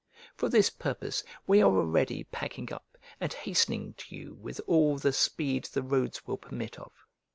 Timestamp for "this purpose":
0.49-1.23